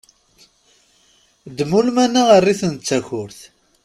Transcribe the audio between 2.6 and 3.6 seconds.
d takurt!